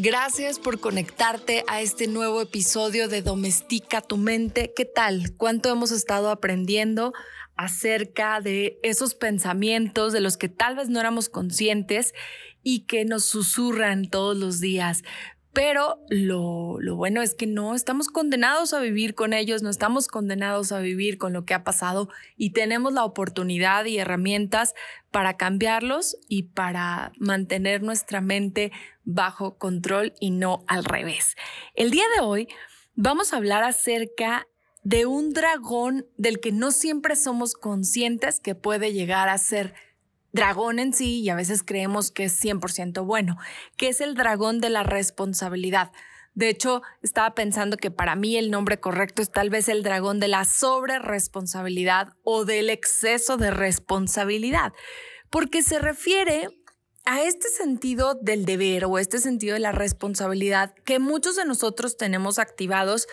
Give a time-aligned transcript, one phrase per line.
[0.00, 4.72] Gracias por conectarte a este nuevo episodio de Domestica tu mente.
[4.76, 5.32] ¿Qué tal?
[5.36, 7.12] ¿Cuánto hemos estado aprendiendo
[7.56, 12.14] acerca de esos pensamientos de los que tal vez no éramos conscientes
[12.62, 15.02] y que nos susurran todos los días?
[15.58, 20.70] Pero lo, bueno es que no estamos condenados a vivir con ellos, no estamos condenados
[20.70, 24.74] a vivir con lo que ha pasado y tenemos la oportunidad y herramientas
[25.10, 28.70] para cambiarlos y para mantener nuestra mente
[29.02, 31.34] bajo control y no al revés.
[31.74, 32.46] El día de hoy
[32.94, 34.46] vamos a hablar acerca
[34.84, 39.74] de un dragón del que no siempre somos conscientes que puede llegar a ser
[40.32, 43.36] dragón en sí, y a veces creemos que es 100% bueno,
[43.76, 45.92] que es el dragón de la responsabilidad.
[46.34, 50.20] De hecho, estaba pensando que para mí el nombre correcto es tal vez el dragón
[50.20, 54.72] de la sobreresponsabilidad o del exceso de responsabilidad,
[55.30, 56.48] porque se refiere
[57.04, 61.96] a este sentido del deber o este sentido de la responsabilidad que muchos de nosotros
[61.96, 63.08] tenemos activados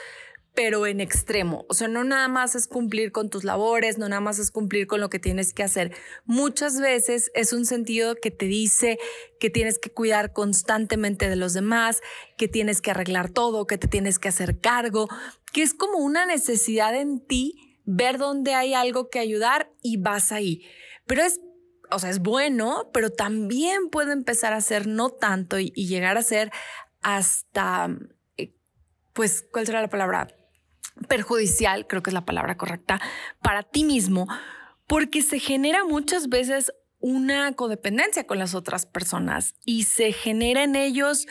[0.56, 1.66] pero en extremo.
[1.70, 4.88] O sea, no nada más es cumplir con tus labores, no nada más es cumplir
[4.88, 5.96] con lo que tienes que hacer.
[6.26, 8.98] Muchas veces es un sentido que te dice
[9.40, 12.02] que tienes que cuidar constantemente de los demás,
[12.38, 15.08] que tienes que arreglar todo, que te tienes que hacer cargo,
[15.52, 20.32] que es como una necesidad en ti ver dónde hay algo que ayudar y vas
[20.32, 20.66] ahí.
[21.06, 21.40] Pero es
[21.92, 26.18] o sea, es bueno, pero también puede empezar a ser no tanto y, y llegar
[26.18, 26.52] a ser
[27.02, 27.90] hasta,
[28.38, 28.56] eh,
[29.14, 30.28] pues, ¿cuál será la palabra?
[31.08, 33.02] Perjudicial, creo que es la palabra correcta,
[33.42, 34.28] para ti mismo,
[34.88, 40.76] porque se genera muchas veces una codependencia con las otras personas y se genera en
[40.76, 41.28] ellos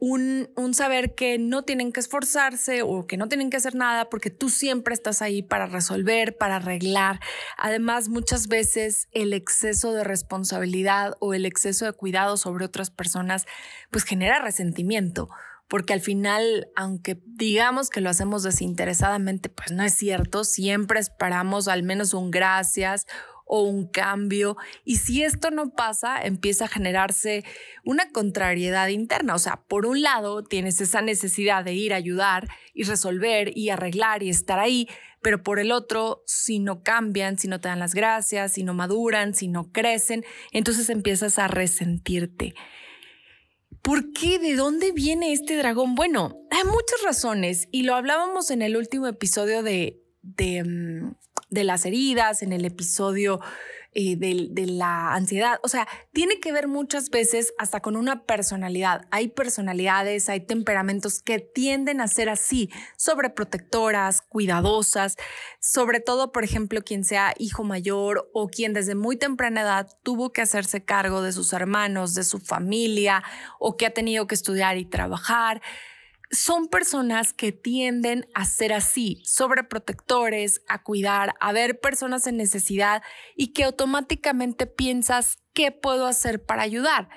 [0.00, 4.08] un, un, saber que no tienen que esforzarse o que no tienen que hacer nada
[4.10, 7.20] porque tú siempre estás ahí para resolver, para arreglar.
[7.56, 13.46] Además, muchas veces el exceso de responsabilidad o el exceso de cuidado sobre otras personas
[13.90, 15.28] pues genera resentimiento
[15.68, 21.68] porque al final, aunque digamos que lo hacemos desinteresadamente, pues no es cierto, siempre esperamos
[21.68, 23.06] al menos un gracias
[23.48, 24.56] o un cambio.
[24.84, 27.44] Y si esto no pasa, empieza a generarse
[27.84, 29.34] una contrariedad interna.
[29.34, 33.70] O sea, por un lado tienes esa necesidad de ir a ayudar y resolver y
[33.70, 34.88] arreglar y estar ahí,
[35.20, 38.72] pero por el otro, si no cambian, si no te dan las gracias, si no
[38.72, 42.54] maduran, si no crecen, entonces empiezas a resentirte.
[43.88, 44.38] ¿Por qué?
[44.38, 45.94] ¿De dónde viene este dragón?
[45.94, 51.14] Bueno, hay muchas razones y lo hablábamos en el último episodio de, de, mm,
[51.50, 53.40] de las heridas, en el episodio
[53.94, 55.58] eh, de, la ansiedad.
[55.62, 59.06] O sea, tiene que ver muchas veces hasta con una personalidad.
[59.10, 65.16] Hay personalidades, hay temperamentos que tienden a ser así, sobreprotectoras, cuidadosas,
[65.58, 70.32] sobre todo, por ejemplo, quien sea hijo mayor o quien desde muy temprana edad tuvo
[70.32, 73.24] que hacerse cargo de sus hermanos, de su familia
[73.58, 75.62] o que ha tenido que estudiar y trabajar
[76.30, 83.02] son personas que tienden a ser así, sobreprotectores, a cuidar, a ver personas en necesidad
[83.34, 87.08] y que automáticamente piensas, ¿qué puedo hacer para ayudar?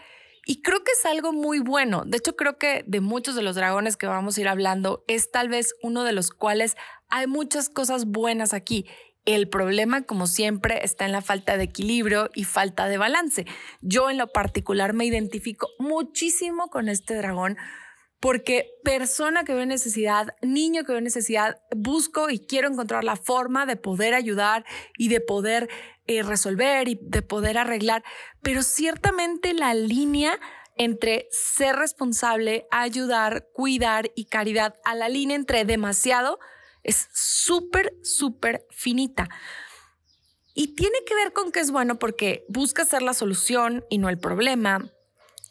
[0.45, 2.03] Y creo que es algo muy bueno.
[2.05, 5.29] De hecho, creo que de muchos de los dragones que vamos a ir hablando, es
[5.29, 6.75] tal vez uno de los cuales
[7.09, 8.87] hay muchas cosas buenas aquí.
[9.25, 13.45] El problema, como siempre, está en la falta de equilibrio y falta de balance.
[13.81, 17.57] Yo en lo particular me identifico muchísimo con este dragón
[18.21, 23.65] porque persona que ve necesidad, niño que ve necesidad, busco y quiero encontrar la forma
[23.65, 24.63] de poder ayudar
[24.95, 25.69] y de poder
[26.05, 28.03] eh, resolver y de poder arreglar,
[28.43, 30.39] pero ciertamente la línea
[30.77, 36.39] entre ser responsable, ayudar, cuidar y caridad, a la línea entre demasiado,
[36.83, 39.29] es súper, súper finita.
[40.53, 44.09] Y tiene que ver con que es bueno porque buscas ser la solución y no
[44.09, 44.91] el problema,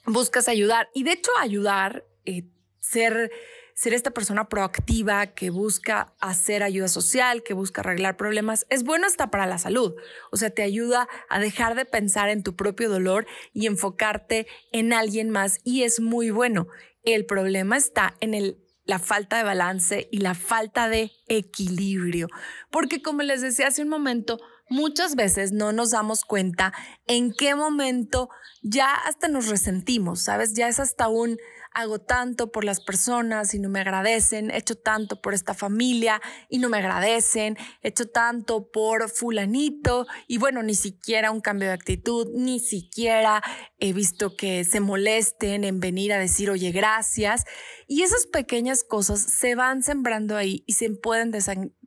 [0.06, 2.44] buscas ayudar y de hecho ayudar eh,
[2.90, 3.30] ser,
[3.74, 9.06] ser esta persona proactiva que busca hacer ayuda social, que busca arreglar problemas, es bueno
[9.06, 9.94] hasta para la salud.
[10.32, 14.92] O sea, te ayuda a dejar de pensar en tu propio dolor y enfocarte en
[14.92, 16.66] alguien más y es muy bueno.
[17.02, 22.26] El problema está en el la falta de balance y la falta de equilibrio.
[22.72, 26.72] Porque como les decía hace un momento, muchas veces no nos damos cuenta
[27.06, 28.30] en qué momento
[28.62, 30.54] ya hasta nos resentimos, ¿sabes?
[30.54, 31.38] Ya es hasta un
[31.72, 36.20] hago tanto por las personas y no me agradecen, he hecho tanto por esta familia
[36.48, 41.68] y no me agradecen, he hecho tanto por fulanito y bueno, ni siquiera un cambio
[41.68, 43.42] de actitud, ni siquiera
[43.78, 47.44] he visto que se molesten en venir a decir, oye, gracias.
[47.86, 51.32] Y esas pequeñas cosas se van sembrando ahí y se pueden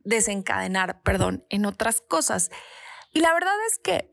[0.04, 2.50] desencadenar, perdón, en otras cosas.
[3.12, 4.10] Y la verdad es que,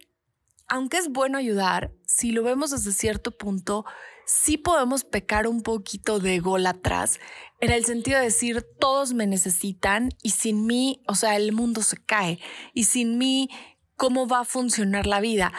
[0.67, 3.85] aunque es bueno ayudar, si lo vemos desde cierto punto,
[4.31, 7.19] sí podemos pecar un poquito de gol atrás,
[7.59, 11.83] en el sentido de decir, todos me necesitan y sin mí, o sea, el mundo
[11.83, 12.39] se cae
[12.73, 13.49] y sin mí,
[13.97, 15.51] ¿cómo va a funcionar la vida?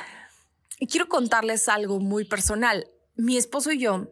[0.81, 2.89] Y quiero contarles algo muy personal.
[3.15, 4.09] Mi esposo y yo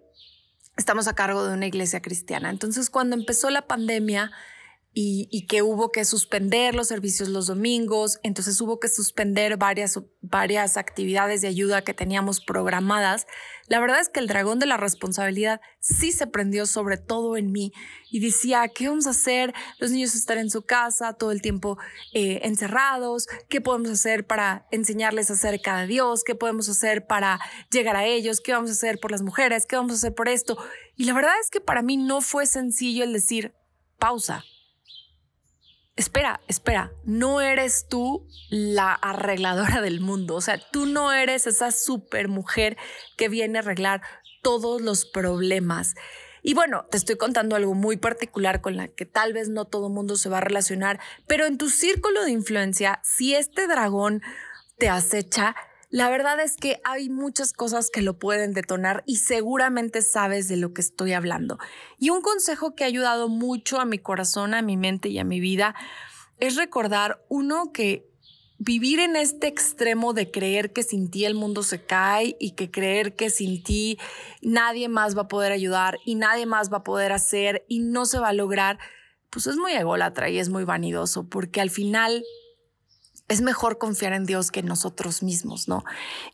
[0.77, 2.51] estamos a cargo de una iglesia cristiana.
[2.51, 4.31] Entonces, cuando empezó la pandemia,
[4.92, 10.76] y, que hubo que suspender los servicios los domingos, entonces hubo que suspender varias, varias
[10.76, 13.28] actividades de ayuda que teníamos programadas.
[13.69, 17.52] La verdad es que el dragón de la responsabilidad sí se prendió sobre todo en
[17.52, 17.72] mí
[18.10, 19.54] y decía, ¿qué vamos a hacer?
[19.78, 21.78] Los niños están en su casa todo el tiempo
[22.12, 26.25] eh, encerrados, ¿qué podemos hacer para enseñarles acerca de Dios?
[26.25, 27.38] ¿Qué podemos hacer para
[27.70, 28.40] llegar a ellos?
[28.40, 29.66] ¿Qué vamos a hacer por las mujeres?
[29.66, 30.58] ¿Qué vamos a hacer por esto?
[30.96, 33.54] Y la verdad es que para mí no fue sencillo el decir,
[33.96, 34.44] pausa
[36.00, 41.70] espera, espera, no eres tú la arregladora del mundo, o sea, tú no eres esa
[41.70, 42.79] super mujer
[43.19, 44.00] que viene a arreglar
[44.43, 45.94] todos los problemas.
[46.43, 49.91] Y bueno, te estoy contando algo muy particular con la que tal vez no todo
[49.91, 54.23] mundo se va a relacionar, pero en tu círculo de influencia, si este dragón
[54.79, 55.55] te acecha,
[55.90, 60.56] la verdad es que hay muchas cosas que lo pueden detonar y seguramente sabes de
[60.56, 61.58] lo que estoy hablando.
[61.98, 65.25] Y un consejo que ha ayudado mucho a mi corazón, a mi mente y a
[65.25, 65.75] mi vida
[66.38, 68.08] es recordar, uno, que
[68.58, 72.70] vivir en este extremo de creer que sin ti el mundo se cae y que
[72.70, 73.98] creer que sin ti
[74.42, 78.04] nadie más va a poder ayudar y nadie más va a poder hacer y no
[78.04, 78.78] se va a lograr,
[79.28, 82.22] pues es muy ególatra y es muy vanidoso porque al final
[83.31, 85.85] es mejor confiar en Dios que en nosotros mismos, ¿no?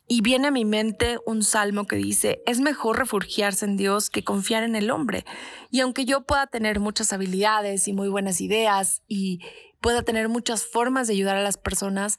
[0.09, 4.25] Y viene a mi mente un salmo que dice, es mejor refugiarse en Dios que
[4.25, 5.27] confiar en el hombre.
[5.71, 9.41] Y aunque yo pueda tener muchas habilidades y muy buenas ideas y
[9.83, 12.19] pueda tener muchas formas de ayudar a las personas,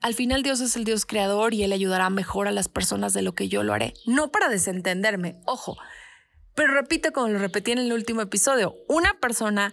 [0.00, 3.20] al final Dios es el Dios creador y Él ayudará mejor a las personas de
[3.20, 3.92] lo que yo lo haré.
[4.06, 5.76] No para desentenderme, ojo,
[6.54, 9.70] pero repito como lo repetí en el último episodio, una persona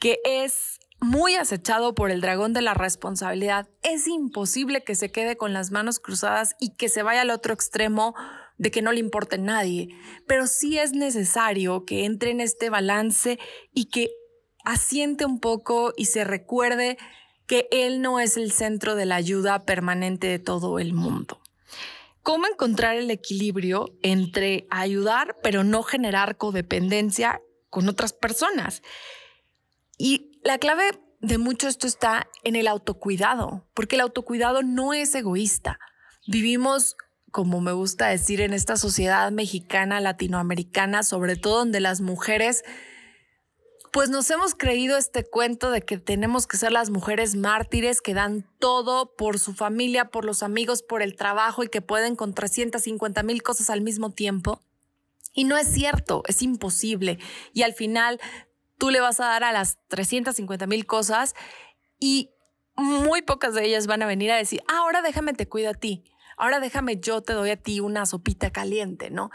[0.00, 5.36] que es muy acechado por el dragón de la responsabilidad, es imposible que se quede
[5.36, 8.14] con las manos cruzadas y que se vaya al otro extremo
[8.58, 9.88] de que no le importe nadie,
[10.26, 13.38] pero sí es necesario que entre en este balance
[13.72, 14.10] y que
[14.64, 16.96] asiente un poco y se recuerde
[17.46, 21.40] que él no es el centro de la ayuda permanente de todo el mundo.
[22.22, 27.40] ¿Cómo encontrar el equilibrio entre ayudar pero no generar codependencia
[27.70, 28.82] con otras personas?
[29.96, 30.84] Y la clave
[31.20, 35.80] de mucho esto está en el autocuidado, porque el autocuidado no es egoísta.
[36.28, 36.96] Vivimos,
[37.32, 42.62] como me gusta decir, en esta sociedad mexicana, latinoamericana, sobre todo donde las mujeres,
[43.92, 48.14] pues nos hemos creído este cuento de que tenemos que ser las mujeres mártires que
[48.14, 52.34] dan todo por su familia, por los amigos, por el trabajo y que pueden con
[52.34, 54.62] 350 mil cosas al mismo tiempo.
[55.32, 57.18] Y no es cierto, es imposible.
[57.52, 58.20] Y al final
[58.78, 61.34] tú le vas a dar a las 350 mil cosas
[61.98, 62.30] y
[62.74, 65.74] muy pocas de ellas van a venir a decir, ah, ahora déjame te cuido a
[65.74, 66.04] ti,
[66.36, 69.30] ahora déjame yo te doy a ti una sopita caliente, ¿no?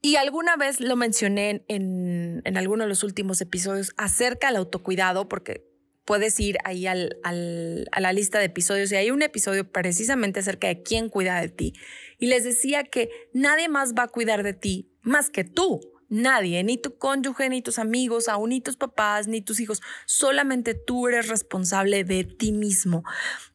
[0.00, 5.28] Y alguna vez lo mencioné en, en alguno de los últimos episodios acerca del autocuidado,
[5.28, 5.66] porque
[6.04, 10.40] puedes ir ahí al, al, a la lista de episodios y hay un episodio precisamente
[10.40, 11.72] acerca de quién cuida de ti.
[12.18, 15.80] Y les decía que nadie más va a cuidar de ti más que tú.
[16.14, 19.82] Nadie, ni tu cónyuge, ni tus amigos, aún ni tus papás, ni tus hijos.
[20.06, 23.02] Solamente tú eres responsable de ti mismo.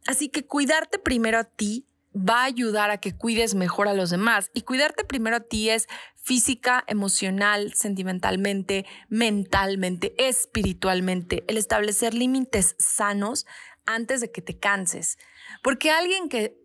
[0.08, 4.10] Así que cuidarte primero a ti va a ayudar a que cuides mejor a los
[4.10, 4.52] demás.
[4.54, 11.46] Y cuidarte primero a ti es física, emocional, sentimentalmente, mentalmente, espiritualmente.
[11.48, 13.46] El establecer límites sanos
[13.86, 15.18] antes de que te canses.
[15.64, 16.60] Porque alguien que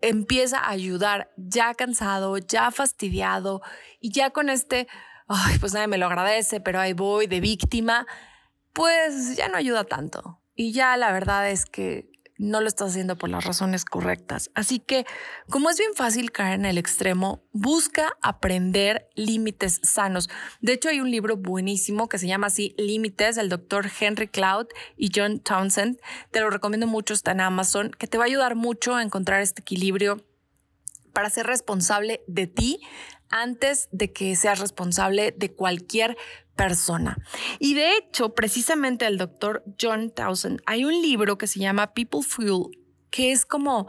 [0.00, 3.60] empieza a ayudar ya cansado, ya fastidiado
[4.00, 4.88] y ya con este
[5.26, 8.06] ay, pues nadie me lo agradece, pero ahí voy de víctima,
[8.72, 10.40] pues ya no ayuda tanto.
[10.54, 14.50] Y ya la verdad es que no lo estás haciendo por las razones correctas.
[14.54, 15.06] Así que,
[15.48, 20.28] como es bien fácil caer en el extremo, busca aprender límites sanos.
[20.60, 24.66] De hecho, hay un libro buenísimo que se llama así Límites, del doctor Henry Cloud
[24.96, 26.00] y John Townsend.
[26.32, 29.40] Te lo recomiendo mucho, está en Amazon, que te va a ayudar mucho a encontrar
[29.40, 30.24] este equilibrio
[31.12, 32.80] para ser responsable de ti
[33.34, 36.16] antes de que seas responsable de cualquier
[36.54, 37.18] persona.
[37.58, 42.22] Y de hecho, precisamente el doctor John Townsend, hay un libro que se llama People
[42.22, 42.68] Fuel,
[43.10, 43.88] que es como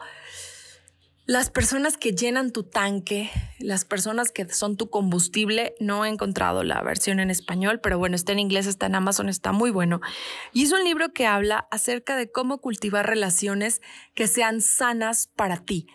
[1.27, 6.63] las personas que llenan tu tanque, las personas que son tu combustible, no he encontrado
[6.63, 10.01] la versión en español, pero bueno, está en inglés, está en Amazon, está muy bueno.
[10.53, 13.81] Y es un libro que habla acerca de cómo cultivar relaciones
[14.15, 15.85] que sean sanas para ti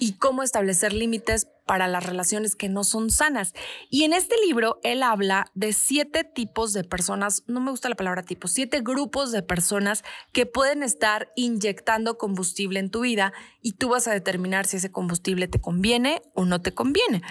[0.00, 3.52] y cómo establecer límites para las relaciones que no son sanas.
[3.90, 7.94] Y en este libro él habla de siete tipos de personas, no me gusta la
[7.94, 13.72] palabra tipo, siete grupos de personas que pueden estar inyectando combustible en tu vida y
[13.72, 17.22] tú vas a determinar si ese combustible te conviene o no te conviene.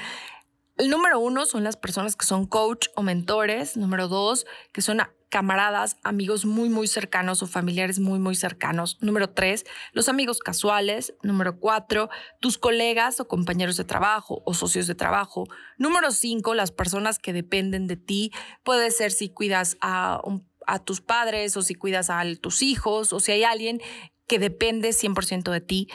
[0.77, 3.77] El número uno son las personas que son coach o mentores.
[3.77, 8.97] Número dos, que son camaradas, amigos muy, muy cercanos o familiares muy, muy cercanos.
[9.01, 11.15] Número tres, los amigos casuales.
[11.23, 15.45] Número cuatro, tus colegas o compañeros de trabajo o socios de trabajo.
[15.79, 18.31] Número cinco, las personas que dependen de ti.
[18.63, 20.21] Puede ser si cuidas a,
[20.67, 23.81] a tus padres o si cuidas a tus hijos o si hay alguien
[24.27, 25.87] que depende 100% de ti.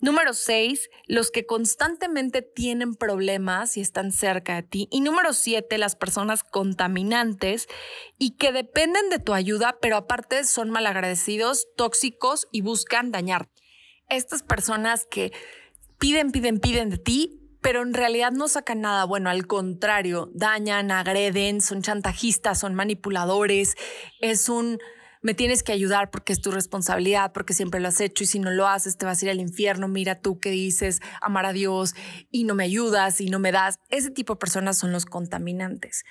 [0.00, 4.88] Número seis, los que constantemente tienen problemas y están cerca de ti.
[4.90, 7.68] Y número siete, las personas contaminantes
[8.18, 13.50] y que dependen de tu ayuda, pero aparte son malagradecidos, tóxicos y buscan dañar.
[14.08, 15.32] Estas personas que
[15.98, 20.90] piden, piden, piden de ti, pero en realidad no sacan nada bueno, al contrario, dañan,
[20.90, 23.76] agreden, son chantajistas, son manipuladores,
[24.20, 24.78] es un
[25.22, 28.38] me tienes que ayudar porque es tu responsabilidad, porque siempre lo has hecho y si
[28.38, 31.52] no lo haces te vas a ir al infierno, mira tú que dices amar a
[31.52, 31.94] Dios
[32.30, 33.78] y no me ayudas y no me das.
[33.88, 36.04] Ese tipo de personas son los contaminantes.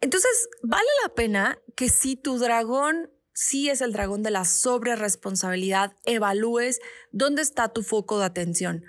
[0.00, 5.94] Entonces, vale la pena que si tu dragón sí es el dragón de la sobreresponsabilidad,
[6.04, 6.80] evalúes
[7.12, 8.84] dónde está tu foco de atención.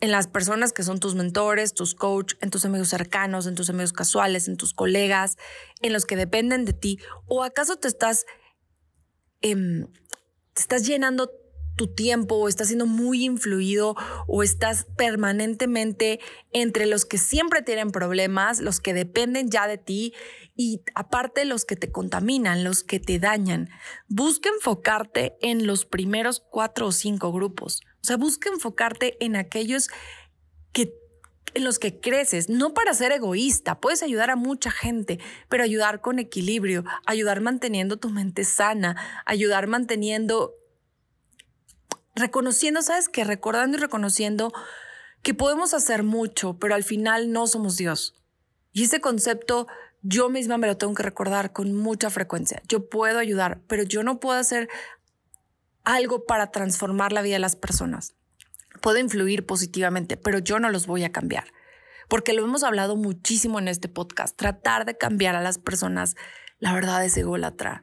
[0.00, 3.70] En las personas que son tus mentores, tus coach, en tus amigos cercanos, en tus
[3.70, 5.36] amigos casuales, en tus colegas,
[5.80, 6.98] en los que dependen de ti.
[7.26, 8.26] ¿O acaso te estás
[9.46, 9.86] Em,
[10.56, 11.30] estás llenando
[11.76, 13.94] tu tiempo o estás siendo muy influido
[14.26, 16.18] o estás permanentemente
[16.50, 20.14] entre los que siempre tienen problemas, los que dependen ya de ti
[20.56, 23.68] y aparte los que te contaminan, los que te dañan.
[24.08, 27.82] Busca enfocarte en los primeros cuatro o cinco grupos.
[28.00, 29.90] O sea, busca enfocarte en aquellos
[30.72, 31.03] que
[31.54, 35.18] en los que creces, no para ser egoísta, puedes ayudar a mucha gente,
[35.48, 40.54] pero ayudar con equilibrio, ayudar manteniendo tu mente sana, ayudar manteniendo,
[42.14, 43.24] reconociendo, ¿sabes qué?
[43.24, 44.52] Recordando y reconociendo
[45.22, 48.14] que podemos hacer mucho, pero al final no somos Dios.
[48.72, 49.66] Y ese concepto
[50.02, 52.60] yo misma me lo tengo que recordar con mucha frecuencia.
[52.68, 54.68] Yo puedo ayudar, pero yo no puedo hacer
[55.84, 58.14] algo para transformar la vida de las personas
[58.84, 61.46] puedo influir positivamente, pero yo no los voy a cambiar.
[62.06, 64.36] Porque lo hemos hablado muchísimo en este podcast.
[64.36, 66.16] Tratar de cambiar a las personas,
[66.58, 67.82] la verdad es ególatra.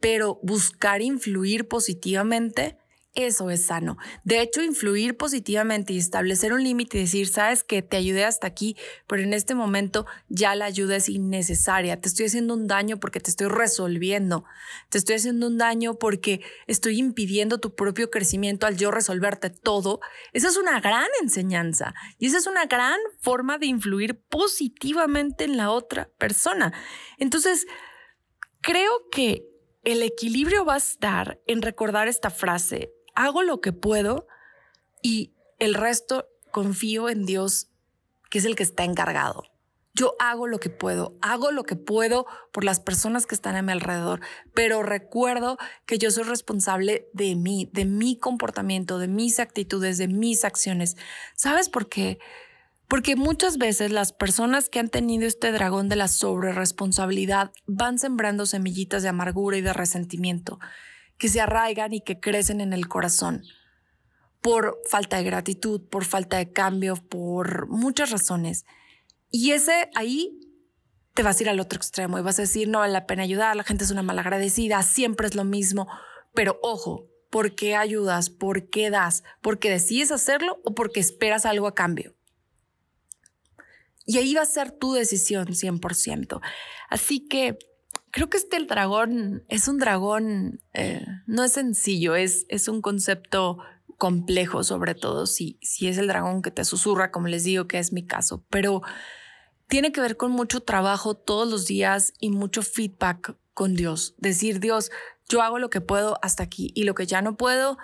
[0.00, 2.78] Pero buscar influir positivamente
[3.26, 3.96] eso es sano.
[4.24, 8.46] De hecho, influir positivamente y establecer un límite y decir, sabes que te ayudé hasta
[8.46, 12.00] aquí, pero en este momento ya la ayuda es innecesaria.
[12.00, 14.44] Te estoy haciendo un daño porque te estoy resolviendo.
[14.88, 20.00] Te estoy haciendo un daño porque estoy impidiendo tu propio crecimiento al yo resolverte todo.
[20.32, 25.56] Esa es una gran enseñanza y esa es una gran forma de influir positivamente en
[25.56, 26.72] la otra persona.
[27.18, 27.66] Entonces,
[28.60, 29.46] creo que
[29.84, 34.26] el equilibrio va a estar en recordar esta frase hago lo que puedo
[35.02, 37.68] y el resto confío en Dios,
[38.30, 39.44] que es el que está encargado.
[39.92, 43.62] Yo hago lo que puedo, hago lo que puedo por las personas que están a
[43.62, 44.20] mi alrededor,
[44.54, 50.08] pero recuerdo que yo soy responsable de mí, de mi comportamiento, de mis actitudes, de
[50.08, 50.96] mis acciones.
[51.34, 52.18] ¿Sabes por qué?
[52.88, 58.46] Porque muchas veces las personas que han tenido este dragón de la sobreresponsabilidad van sembrando
[58.46, 60.58] semillitas de amargura y de resentimiento
[61.20, 63.44] que se arraigan y que crecen en el corazón
[64.40, 68.64] por falta de gratitud, por falta de cambio, por muchas razones.
[69.30, 70.40] Y ese ahí
[71.12, 73.22] te vas a ir al otro extremo y vas a decir, no vale la pena
[73.22, 75.88] ayudar, la gente es una malagradecida, siempre es lo mismo.
[76.32, 78.30] Pero ojo, ¿por qué ayudas?
[78.30, 79.22] ¿Por qué das?
[79.42, 82.16] ¿Porque decides hacerlo o porque esperas algo a cambio?
[84.06, 86.40] Y ahí va a ser tu decisión 100%.
[86.88, 87.58] Así que
[88.10, 92.82] creo que este el dragón es un dragón, eh, no es sencillo, es, es un
[92.82, 93.58] concepto
[93.98, 97.78] complejo, sobre todo si, si es el dragón que te susurra, como les digo, que
[97.78, 98.82] es mi caso, pero
[99.68, 104.14] tiene que ver con mucho trabajo todos los días y mucho feedback con Dios.
[104.18, 104.90] Decir, Dios,
[105.28, 107.78] yo hago lo que puedo hasta aquí y lo que ya no puedo,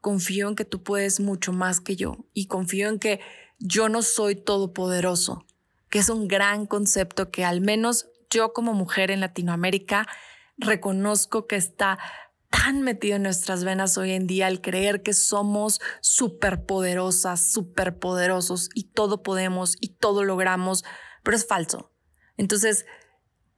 [0.00, 3.20] confío en que tú puedes mucho más que yo y confío en que
[3.58, 5.46] yo no soy todopoderoso,
[5.88, 10.06] que es un gran concepto que al menos yo como mujer en Latinoamérica
[10.56, 11.98] reconozco que está
[12.50, 18.84] tan metido en nuestras venas hoy en día el creer que somos superpoderosas, superpoderosos y
[18.84, 20.84] todo podemos y todo logramos,
[21.22, 21.92] pero es falso.
[22.36, 22.86] Entonces,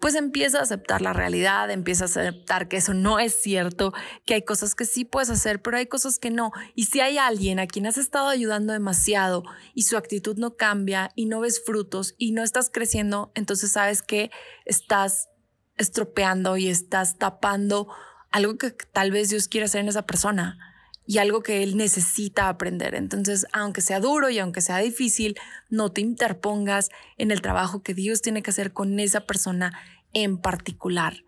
[0.03, 3.95] pues empieza a aceptar la realidad, empieza a aceptar que eso no es cierto,
[4.27, 6.51] que hay cosas que sí puedes hacer, pero hay cosas que no.
[6.75, 9.45] Y si hay alguien a quien has estado ayudando demasiado
[9.75, 14.03] y su actitud no cambia y no ves frutos y no estás creciendo, entonces sabes
[14.03, 14.33] que
[14.65, 15.29] estás
[15.77, 17.87] estropeando y estás tapando
[18.33, 20.72] algo que tal vez Dios quiere hacer en esa persona
[21.07, 22.95] y algo que él necesita aprender.
[22.95, 25.37] Entonces, aunque sea duro y aunque sea difícil,
[25.69, 29.73] no te interpongas en el trabajo que Dios tiene que hacer con esa persona
[30.13, 31.25] en particular.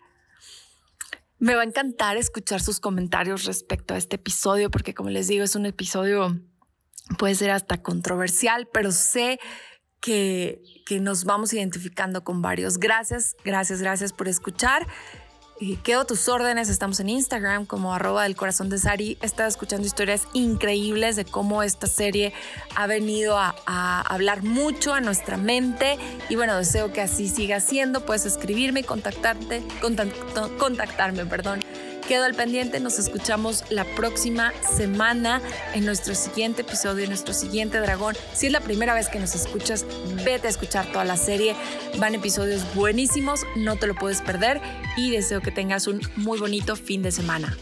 [1.37, 5.43] Me va a encantar escuchar sus comentarios respecto a este episodio, porque como les digo,
[5.43, 6.39] es un episodio,
[7.17, 9.39] puede ser hasta controversial, pero sé
[9.99, 12.77] que, que nos vamos identificando con varios.
[12.77, 14.87] Gracias, gracias, gracias por escuchar.
[15.83, 19.17] Quedo tus órdenes, estamos en Instagram como arroba del corazón de Sari.
[19.21, 22.33] He escuchando historias increíbles de cómo esta serie
[22.75, 23.55] ha venido a,
[24.01, 25.97] hablar mucho a nuestra mente
[26.27, 28.05] y bueno, deseo que así siga siendo.
[28.05, 29.63] Puedes escribirme y contactarte,
[30.59, 31.61] contactarme, perdón,
[32.07, 35.41] Quedo al pendiente, nos escuchamos la próxima semana
[35.73, 38.15] en nuestro siguiente episodio, en nuestro siguiente dragón.
[38.31, 39.87] Si es la primera vez que nos escuchas,
[40.23, 41.55] vete a escuchar toda la serie.
[41.97, 44.61] Van episodios buenísimos, no te lo puedes perder
[44.97, 47.57] y deseo que tengas un muy bonito fin de semana.